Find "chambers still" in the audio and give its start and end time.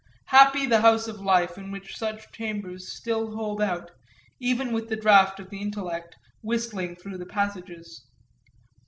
2.31-3.35